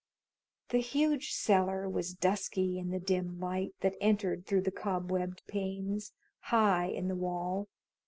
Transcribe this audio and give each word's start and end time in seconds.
The 0.69 0.79
huge 0.79 1.31
cellar 1.31 1.87
was 1.87 2.15
dusky 2.15 2.79
in 2.79 2.89
the 2.89 2.97
dim 2.99 3.39
light 3.39 3.75
that 3.81 3.93
entered 4.01 4.47
through 4.47 4.61
the 4.61 4.71
cobwebbed 4.71 5.45
panes, 5.45 6.11
high 6.39 6.87
in 6.87 7.07
the 7.07 7.15
wall. 7.15 7.67